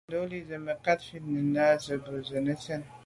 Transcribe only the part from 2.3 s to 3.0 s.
nə́ sɛ́n.